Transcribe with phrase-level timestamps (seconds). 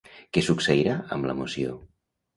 [0.37, 1.77] Què succeirà amb la moció?